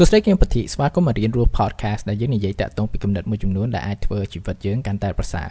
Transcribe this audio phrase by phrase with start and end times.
[0.00, 5.48] សួស្តីគឹមពធីស្វាគមន៍មករៀនរស់ podcast ដែលយើងនិយាយតាក់ទងពីគំនិតមួយចំនួនដែលអាចធ្វើជីវិតយើងកាន់តែប្រសើរ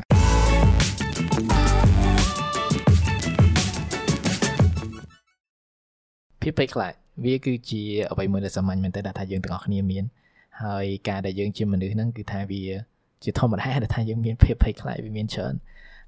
[6.41, 6.93] ភាពភ័យខ្លាច
[7.25, 7.81] វាគឺជា
[8.11, 10.03] អ្វីមួយដែលសាមញ្ញមែនតើដែលថាយើងទាំងអស់គ្នាមាន
[10.63, 12.63] ហើយការដែលយើងជាមនុស្សហ្នឹងគឺថាវា
[13.23, 15.53] ជាធម្មតាដែលថាយើងមានភាពភ័យខ្លាចវាមានច្រើន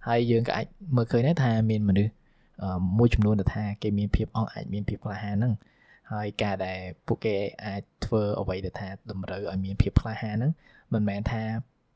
[0.08, 0.66] ហើយយើងក៏អាច
[0.96, 2.12] មើលឃើញដែរថាមានមនុស្ស
[2.98, 5.54] មួយចំនួនដែលថាគេមានភាពអង់អាចមានភាពក្លាហានហ្នឹង
[6.12, 7.36] ហើយការដែលពួកគេ
[7.66, 10.52] អាចធ្វើអ្វីដែលថាតម្រូវឲ្យមានភាពក្លាហានហ្នឹង
[10.94, 11.42] មិនមែនថា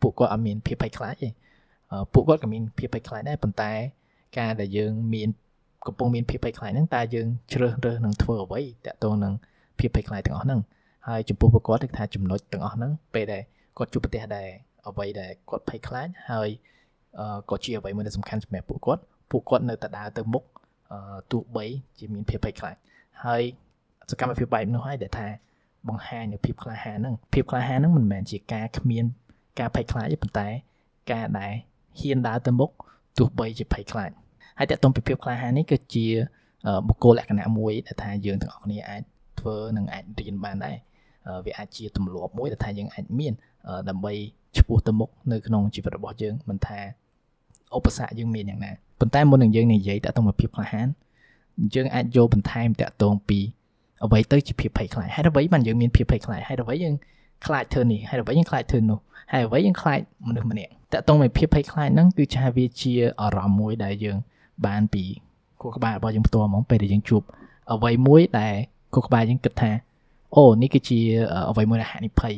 [0.01, 1.29] ពួកគាត់អត់មានភាពភ័យខ្លាចទេ
[2.13, 3.71] ពួកគាត់ក៏មានភាពភ័យខ្លាចដែរប៉ុន្តែ
[4.39, 5.29] ការដែលយើងមាន
[5.87, 9.33] កំពុងមានភាពភ័យខ្លាចហ្នឹងតើយើងជ្រើសរើសនឹងធ្វើអ្វីតាក់ទងនឹង
[9.79, 10.61] ភាពភ័យខ្លាចទាំងអស់ហ្នឹង
[11.07, 13.43] ហើយចំពោះពួកគាត់គឺថាចំណុចទាំងអស់ហ្នឹងពេលដែល
[13.77, 14.47] គាត់ជួបប្រទះដែល
[14.87, 16.49] អ្វីដែលគាត់ភ័យខ្លាចហើយ
[17.49, 19.01] ក៏ជាអ្វីមួយដែលសំខាន់សម្រាប់ពួកគាត់
[19.31, 20.43] ពួកគាត់នៅតែដើរទៅមុខ
[21.31, 21.65] ទោះបី
[21.99, 22.75] ជាមានភាពភ័យខ្លាច
[23.25, 23.43] ហើយ
[24.09, 25.27] សកម្មភាពបែបនោះហើយដែលថា
[25.87, 29.05] បង្ហាញនូវភាពក្លាហានហ្នឹងភាពក្លាហានហ្នឹងមិនមែនជាការគ្មាន
[29.59, 30.47] ការភ័យខ្លាចទេប៉ុន្តែ
[31.11, 31.53] ការដែល
[31.99, 32.69] ហ៊ានដើរទៅមុខ
[33.17, 34.11] ទោះបីជាភ័យខ្លាច
[34.57, 36.07] ហើយតើតុំពីភាពក្លាហាននេះគឺជា
[36.87, 39.01] បុគ្គលលក្ខណៈមួយដែលថាយើងទាំងអស់គ្នាអាច
[39.39, 40.75] ធ្វើនិងអាចរៀនបានដែរ
[41.45, 43.33] វាអាចជាទម្លាប់មួយដែលថាយើងអាចមាន
[43.89, 44.13] ដើម្បី
[44.57, 46.79] ឈ្មោះទៅមុខនៅក្នុងជីវិតរបស់យើងមិនថា
[47.75, 50.87] ឧបសគ្គយើងមានយ៉ាងណាប៉ុន្តែមុននឹងយើងនិយាយតើតុំពីភាពក្លាហាន
[51.75, 53.39] យើងអាចយកបន្ថែមតកតងពី
[54.05, 56.95] អ្វីទៅជាភាពភ័យខ្លាចហេតុអ្វីបានយើងមានភាពភ័យខ្លាចហេតុអ្វីយើង
[57.45, 58.99] ខ្លាចធ្វើនេះហេតុអ្វីយើងខ្លាចធ្វើនោះ
[59.31, 64.17] ហេតុអ្វីយើងខ្លាចមនុស្សម្នាក់តើតោងនៃភាពភ័យខ្លាចហ្នឹងគឺថាវាជាអារម្មណ៍មួយដែលយើង
[64.65, 65.03] បានពី
[65.61, 67.21] ខួរក្បាលរបស់យើងផ្ទាល់ហ្មងពេលដែលយើងជួប
[67.73, 68.53] អ្វីមួយដែល
[68.93, 69.71] ខួរក្បាលយើងគិតថា
[70.35, 70.99] អូនេះគឺជា
[71.49, 72.33] អ្វីមួយដែលហានិភ័យ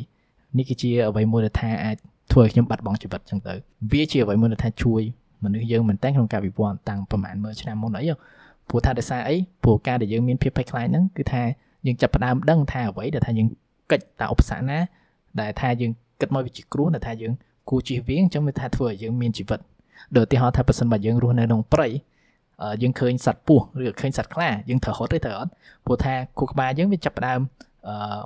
[0.57, 1.97] នេះគឺជាអ្វីមួយដែលថាអាច
[2.31, 3.53] ធ្វើឲ្យខ្ញុំបាត់បង់ជីវិតចឹងទៅ
[3.91, 5.02] វាជាអ្វីមួយដែលថាជួយ
[5.44, 8.03] មនុស្សយើងមែនតើក្នុងការវិវត្តតាំងប្រហែល100ឆ្នាំមុនអី
[8.69, 11.44] ព្រោះថាដោយសារអីព្រោះការដែលយើងមានភាពភ័យខ្លាចហ្នឹងគឺថា
[11.85, 13.47] យើងចាប់ផ្ដើមដឹងថាអ្វីដែលថាយើង
[13.91, 14.80] កិច្ចតាឧបសគ្គណា
[15.41, 15.91] ដែលថាយើង
[16.22, 17.33] គិតមកវាជាគ្រោះដែលថាយើង
[17.69, 19.59] គួរជៀសវាងអញ្ចឹងវាថាធ្វើឲ្យយើងមានជីវិត
[20.16, 21.88] ដូចឧទាហរណ៍ថាបើសិនបើយើងរស់នៅក្នុងព្រៃ
[22.81, 25.51] យើងឃើញសត្វពស់ឬឃើញសត្វខ្លាយើងត្រូវរត់ទេត្រូវអត់
[25.85, 27.39] ព្រោះថាខួរក្បាលយើងវាចាប់ផ្ដើម
[27.88, 28.22] អឺ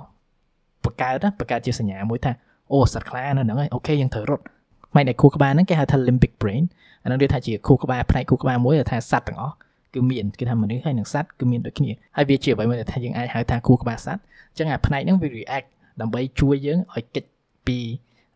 [0.84, 2.32] បង្កើតបង្កើតជាសញ្ញាមួយថា
[2.72, 4.44] អូសត្វខ្លានៅហ្នឹងហើយអូខេយើងត្រូវរត់
[4.92, 6.62] ផ្នែកនៃខួរក្បាលហ្នឹងគេហៅថា limbic brain
[7.02, 9.54] អាហ្នឹងវាថាជាខួរក្បាលផ្នែកខួរក្បាលមួយដែលថាសត្វទាំងអស់
[9.94, 14.20] គឺមានគឺថាមនុស្សហើយនិងសត្វគឺមានដូចគ្នាហើយវាជាអ្វីមួយដែលថាយើងអាចហៅថាគូក្បាលសត្វ
[14.50, 15.66] អញ្ចឹងអាផ្នែកហ្នឹងវា react
[16.00, 17.28] ដើម្បីជួយយើងឲ្យកិច្ច
[17.66, 17.78] ពី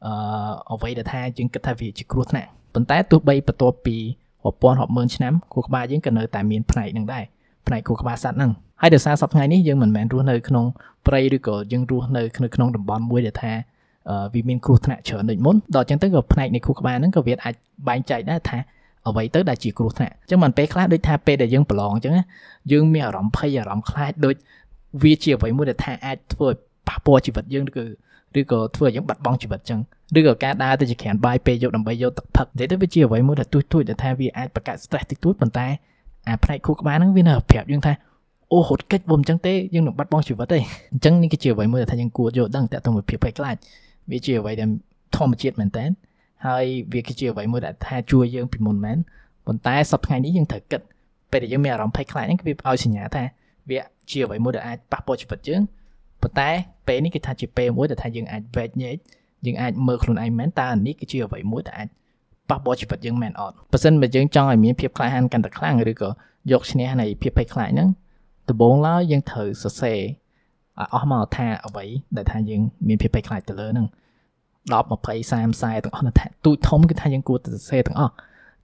[0.06, 3.96] អឺអ្វីដែលថាយើងគិតថាវាជាគ្រោះថ្នាក់ប៉ុន្តែទោះបីបន្ទាប់ពី
[4.44, 7.24] រាប់ពាន់រាប់ម៉ឺនឆ្នាំគូក្បាលយើងក៏នៅតែមានផ្នែកហ្នឹងដែរ
[7.66, 8.50] ផ្នែកគូក្បាលសត្វហ្នឹង
[8.80, 10.64] ហើយដោយសារសប្តាហ៍នេះយើងមិនមែនរស់នៅក្នុង
[11.06, 13.52] ព្រៃឬក៏យើងរស់នៅក្នុងតំបន់មួយដែលថា
[14.34, 17.54] វាមានគ្រោះថ្នាក់ច្រើនដូចមុនដល់អញ្ចឹងទៅក៏ផ្នែកនៃគូក្បាលហ្នឹងក៏វាអាច
[17.88, 18.58] បែងចែកដែរថា
[19.08, 22.14] អ្វីទៅដែលជាគ្រោះថ្នាក់អញ្ចឹងមិនពេលខ្លះដូចថាពេលដែលយើងប្រឡងអញ្ចឹង
[22.72, 24.34] យើងមានអារម្មណ៍ភ័យអារម្មណ៍ខ្លាចដូច
[25.02, 26.56] វាជាអ្វីមួយដែលថាអាចធ្វើឲ្យ
[26.88, 27.84] ប៉ះពាល់ជីវិតយើងឬក៏
[28.40, 29.80] ឬក៏ធ្វើឲ្យយើងបាត់បង់ជីវិតអញ្ចឹង
[30.18, 35.66] ឬក៏ការដើរទៅជាក្រានបាយពេលយកដើម្បីយកទឹកផឹកនិយាយទៅវាជាអ្វីមួយដែលទួយទួយដែលថាវាអាចបង្កើត stress តិចតួចប៉ុន្តែ
[36.28, 37.92] អាផ្នែកខួរក្បាលហ្នឹងវានៅប្រាប់យើងថា
[38.52, 40.58] អូហត់កិច្ចបើមិនអញ្ចឹងទេយើងនឹងបាត់បង់ជីវិតទេ
[40.92, 43.56] អញ្ចឹងនេះគឺជាអ្វីមួយដែលថាយើងគួរយល់ដឹងតាក់ទង với ភាពភ័យខ្លាច
[44.10, 44.68] វាជាអ្វីដែល
[45.16, 45.84] ធម្មជាតិមែនតើ
[46.46, 48.98] ហើយវាគឺជាអ្វីមួយដែលថាជួយយើងពីមុនមែន
[49.46, 50.80] ប៉ុន្តែសប្តាហ៍នេះយើងត្រូវគិត
[51.30, 53.22] ពេលដែលយើងមានអារម្មណ៍ភ័យខ្លាចហ្នឹងគឺវាឲ្យសញ្ញាថា
[53.70, 55.62] វាជាអ្វីមួយដែលអាចប៉ះពាល់ជីវិតយើង
[56.22, 56.50] ប៉ុន្តែ
[56.86, 58.96] ពេលនេះគឺថាជាពេលមួយដែលថាយើងអាចវែកញែក
[59.46, 61.88] យើងអាចមើលខ្លួនឯងមែនតើនេះគឺជាអ្វីមួយដែលអាច
[62.50, 66.08] ប៉ះពាល់ជីវិតយើងមែនអត់បើសិនបើយើងចង់ឲ្យមានភាពក្លាហានកាន់តែខ្លាំងឬក៏
[66.52, 67.88] យកឈ្នះនៃភាពភ័យខ្លាចហ្នឹង
[68.48, 69.98] ដំបូងឡើយយើងត្រូវសរសេរ
[70.94, 71.84] អស់មកថាអ្វី
[72.16, 73.86] ដែលថាយើងមានភាពភ័យខ្លាចទៅលើហ្នឹង
[74.72, 75.32] 10 20 30
[75.62, 78.12] 40ទាំងអស់ថាទូចធំគឺថាយើងគួរតែសរសេរទាំងអស់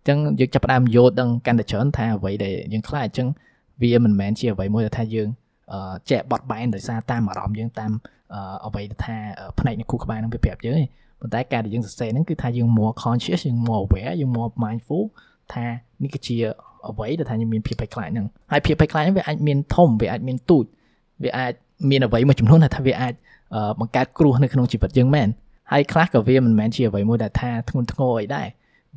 [0.09, 3.29] ចឹងយើងចាប់ផ្ដើមយល់ដឹងកាន់តែច្រើនថាអ្វីដែលយើងខ្លាចអញ្ចឹង
[3.83, 5.29] វាមិនមែនជាអ្វីមួយដែលថាយើង
[6.11, 7.93] ចែកបត់បែនដោយសារតាមអារម្មណ៍យើងតាម
[8.67, 9.17] អ្វីដែលថា
[9.59, 10.85] ផ្នែកនៃគូក្បាលនឹងវាប្រាប់យើងទេ
[11.21, 15.05] ប៉ុន្តែការដែលយើងសរសេរហ្នឹងគឺថាយើង more conscious យើង more aware យើង more mindful
[15.55, 15.65] ថា
[16.03, 16.37] នេះគឺជា
[16.89, 20.65] អ្វីដែលថាយើងមានភាពភ័យខ្លាចហ្នឹងហើយភាពភ័យខ្លាចហ្នឹងវាអាចមានធំវាអាចមានទូច
[21.25, 21.53] វាអាច
[21.91, 23.15] មានអ្វីមួយចំនួនថាវាអាច
[23.81, 25.29] បង្កើតគ្រោះនៅក្នុងជីវិតយើងមែន
[25.73, 28.47] ហើយខ្លះក៏វាមិនមែនជាអ្វីមួយដែលថាធ្ងន់ធ្ងរអីដែរ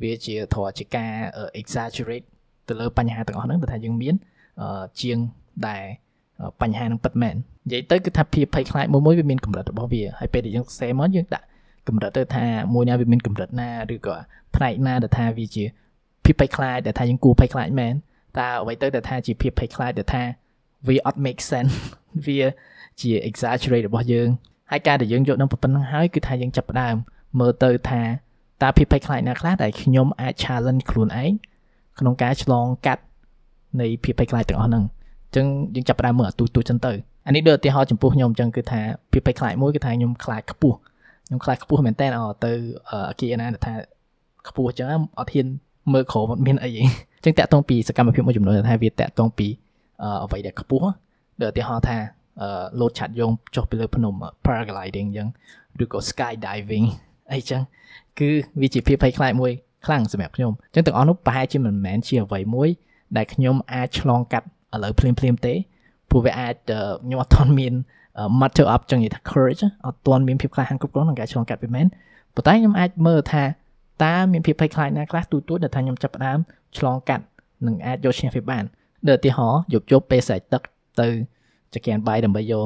[0.02, 1.12] វាជាធរជាការ
[1.60, 2.26] exaggerate
[2.68, 4.14] ទៅលើបញ្ហាទាំងអស់ហ្នឹងដែលថាយើងមាន
[5.00, 5.18] ជាង
[5.68, 5.84] ដែល
[6.62, 7.34] បញ្ហានឹងពិតមែន
[7.66, 11.46] និយាយទៅគឺថាភាពភ័យខ្លាចមួយមួយវាមានកម្រិតរបស់វាហើយពេលដែលយើងសរសេរមកយើងដាក់
[11.88, 14.16] កម្រិតទៅថាមួយណាវាមានកម្រិតណាឬក៏
[14.54, 15.64] ផ្នែកណាដែលថាវាជា
[16.24, 17.94] ភាពភ័យខ្លាចដែលថាយើងគួរភ័យខ្លាចមែន
[18.38, 20.22] តើអ្វីទៅដែលថាជាភាពភ័យខ្លាចដែលថា
[20.88, 21.74] វាអត់ make sense
[22.26, 22.40] វា
[23.00, 24.28] ជា exaggerate របស់យើង
[24.70, 26.94] ហើយការដែលយើងយកនឹងប៉ុណ្្នឹងហើយគឺថាយើងចាប់ផ្ដើម
[27.40, 28.02] មើលទៅថា
[28.62, 31.32] តើភាពភ័យខ្លាចណាខ្លះដែលខ្ញុំអាច challenge ខ្លួនឯង
[31.98, 33.02] ក្នុងការឆ្លងកាត់
[33.80, 36.92] នៃភាពភ័យខ្លាចទាំងអស់ហ្នឹងអញ្ចឹងយើងចាប់ផ្ដើមមើលអាទូទូចឹងទៅ
[37.26, 38.80] អានេះដូចឧទាហរណ៍ចំពោះខ្ញុំអញ្ចឹងគឺថា
[39.12, 40.76] ភាពភ័យខ្លាចមួយគឺថាខ្ញុំខ្លាចខ្ពស់
[41.26, 42.06] ខ្ញុំខ្លាចខ្ពស់មែនតើ
[42.44, 42.52] ទៅ
[43.10, 43.74] អគារណាថា
[44.48, 44.88] ខ្ពស់អញ្ចឹង
[45.18, 45.46] អត់ហ៊ាន
[45.92, 49.46] មើលក្រោមអត់មានអីអញ្ចឹងតាក់ទងពីសកម្មភាពមួយចំនួនថាវាតាក់ទងពី
[50.22, 50.86] អ្វីដែលខ្ពស់
[51.42, 51.96] ដូចឧទាហរណ៍ថា
[52.80, 54.14] លោតឆាត់យងចុះពីលើភ្នំ
[54.44, 55.28] paragliding អញ្ចឹង
[55.82, 56.86] ឬក៏ sky diving
[57.32, 57.62] អីចឹង
[58.18, 59.52] គឺវាជាភាពភ័យខ្លាចមួយ
[59.86, 62.68] ខ្លាំងសម្រាប់ខ្ញុំអញ្ចឹងទាំងអស់នោះប្រហែលជាមិនមែនជាអ្វីមួយ
[63.16, 65.54] ដែលខ្ញុំអាចឆ្លងកាត់ឥឡូវភ្លាមភ្លាមទេ
[66.10, 66.54] ព្រោះវាអាច
[67.04, 67.74] ខ្ញុំអត់ទាន់មាន
[68.40, 71.86] matter up ចឹងនិយាយថា courage អត់ទាន់មានភាពក្លាហានគ្រប់គ្រាន់ក្នុងការឆ្លងកាត់វាមែន
[72.34, 73.44] ប៉ុន្តែខ្ញុំអាចមើលថា
[74.04, 76.38] តើមានភាពភ័យខ្លាចណាខ្លះទូទួចដែលថាខ្ញុំចាប់ផ្ដើម
[76.78, 77.24] ឆ្លងកាត់
[77.66, 78.64] និងអាចយកឈ្នះវាបាន
[79.08, 80.62] ដូចឧទាហរណ៍យប់យប់ពេលស្រែកទឹក
[81.00, 81.08] ទៅ
[81.80, 82.64] ចក្រានបាយដើម្បីយក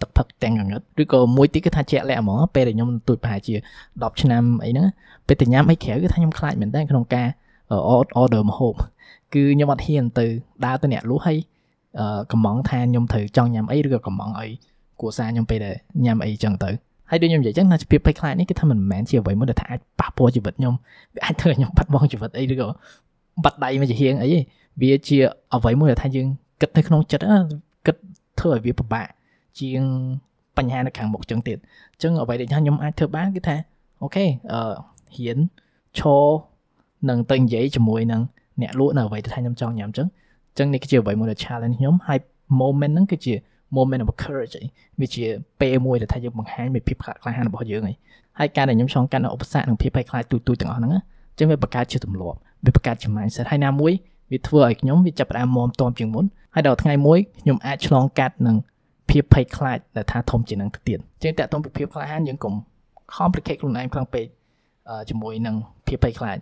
[0.00, 3.54] ទឹកផឹកទាំងកងឹតឬក៏មួយទីគឺថាជាក់លាក់ហ្មងពេលដែលខ្ញុំទូចប្រហែលជា
[3.88, 4.86] 10ឆ្នាំអីហ្នឹង
[5.26, 7.28] ពេលទៅញ៉ាំអីក្រៅគឺថាខ្ញុំខ្លាចមែនតើក្នុងការ
[8.20, 8.74] order ម្ហូប
[9.34, 10.26] គឺខ្ញុំអត់ហ៊ានទៅ
[10.64, 11.38] ដើរទៅអ្នកលក់ហើយ
[12.32, 14.46] កំងថាខ្ញុំត្រូវចង់ញ៉ាំអីឬក៏កំងអី
[15.00, 16.70] គួរសារខ្ញុំពេលដែលញ៉ាំអីចឹងទៅ
[17.10, 20.74] ហើយដូចខ្ញុំនិយាយចឹងថាភាពភ័យខ្លាចនេះគឺថាមិនមែនជាអ្វីមួយដែលថាអាចប៉ះពាល់ជីវិតខ្ញុំ
[21.14, 22.68] វាអាចធ្វើឲ្យខ្ញុំបាត់បង់ជីវិតអីឬក៏
[23.44, 24.30] បាត់ដៃមួយជាហៀងអី
[24.82, 25.18] វាជា
[25.54, 26.26] អ្វីមួយដែលថាយើង
[26.60, 27.24] គិតនៅក្នុងចិត្ត
[27.86, 27.96] គិត
[28.40, 29.08] ធ្វើឲ្យវាពិបាក
[29.60, 29.82] ជាង
[30.56, 31.58] បញ្ហានៅខាងមុខចឹងទៀត
[31.92, 33.56] អញ្ចឹងអ្វីដែលខ្ញុំអាចធ្វើបានគឺថា
[34.02, 34.60] អូខេអឺ
[35.16, 35.38] ហ៊ាន
[35.98, 36.26] ឈរ
[37.08, 38.22] នឹងទៅនិយាយជាមួយនឹង
[38.62, 40.08] អ្នកលក់នៅអ្វីដែលថាខ្ញុំចង់ញ៉ាំអញ្ចឹង
[40.50, 42.18] អញ្ចឹងនេះគឺជាអ្វីមួយដែល challenge ខ្ញុំហើយ
[42.60, 43.34] moment ហ្នឹងគឺជា
[43.76, 44.54] moment of courage
[45.00, 45.24] វាជា
[45.60, 47.82] ពេលមួយដែលថាយើងបង្ហាញពីភាពក្លាហានរបស់យើង
[48.38, 53.92] ហើយការដែលខ្ញុំឆ្លងកាត់នៅឧបសគ្គនិងភាពភ័យខ្លាចទូទូទាំងអស់ហ្នឹងអញ្ចឹងវាបង្កើតជាទម្លាប់វាបង្កើតជា mindset ហើយណាមួយ
[54.32, 56.24] វាធ្វើឲ្យខ្ញុំវាចាប់ផ្ដើមមមតមជាងមុន
[56.54, 58.56] ហើយដល់ថ្ងៃមួយខ្ញុំអាចឆ្លងកាត់នឹង
[59.10, 62.54] ភាពភ័យខ្លាចដែលថាធំជាងនឹងទៅទៀតអញ្ចឹងតើតោះពីភាពក្លាហានយើងកុំ
[63.16, 64.26] complicate ខ្លួនឯងខ្លាំងពេក
[65.10, 65.56] ជាមួយនឹង
[65.86, 66.38] ភាពភ័យខ្លាច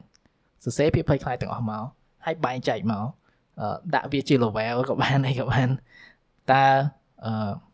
[0.64, 1.82] សរសេរភាពភ័យខ្លាចទាំងអស់មក
[2.24, 3.04] ហើយបែងចែកមក
[3.94, 5.68] ដាក់វាជា level ក៏បានអីក៏បាន
[6.52, 6.64] តើ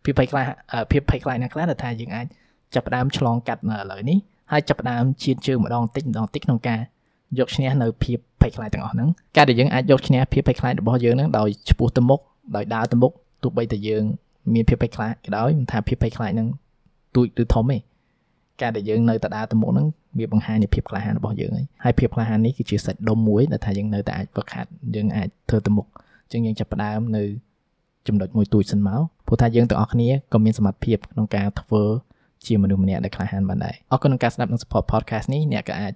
[0.04, 0.44] ភាពភ័យខ្លាច
[0.92, 2.26] ភាពភ័យខ្លាចណាខ្លះដែលថាយើងអាច
[2.74, 4.18] ចាប់ផ្ដើមឆ្លងកាត់នៅឥឡូវនេះ
[4.52, 6.80] ហើយចាប់ផ្ដើមជៀនជើងម្ដងតិចម្ដងតិចក្នុងការ
[7.38, 12.20] យកឈ្នះនៅភាពភ័យខ្លាចទាំងអស់ហ្នឹងការដែលយើងអាចយកឈ្នះភាពភ័យខ្លាចរបស់យើងហ្នឹងដោយឆ្ពោះទៅមុខ
[12.56, 14.04] ដោយដើរទៅមុខទោះបីតែយើង
[14.54, 16.48] មានភាពភ័យខ្លាចក៏ដោយមិនថាភាពភ័យខ្លាចហ្នឹង
[17.14, 17.78] ទូចឬធំទេ
[18.62, 19.86] ការដែលយើងនៅតែដើរទៅមុខហ្នឹង
[20.18, 21.52] វាបង្ហាញពីភាពក្លាហានរបស់យើង
[21.84, 25.86] ហើយភាពក្លាហាននេះគឺជាសាច់ដុំមួយដែលថាយើងនៅតែអាចវឹកហាត់យើងអាចធ្វើទៅមុខ
[26.24, 27.24] អញ្ចឹងយើងចាប់ផ្ដើមនៅ
[28.08, 31.82] ចំណុចមួយទូចសិនមកព្រោះថាយើងទាំងអស់គ្នាក៏មានសមត្ថភាពក្នុងការធ្វើ
[32.46, 35.92] ជាមនុស្សម្នាក់ដែលក្លាហានបានដែរអរគុណក្នុងការស្ដាប់និង support podcast នេះអ្នកក៏អាច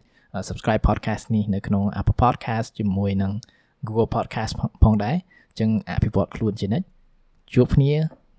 [0.49, 3.33] subscribe podcast នេះនៅក្នុង Apple Podcast ជាមួយនឹង
[3.87, 4.53] Google Podcast
[4.83, 5.17] ផងដែរ
[5.51, 6.87] អញ្ចឹងអភិវឌ្ឍខ្លួនជានិច្ច
[7.55, 7.93] ជួបគ្នា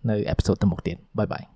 [0.10, 1.54] នៅ episode ទៅមុខទៀតបាយបាយ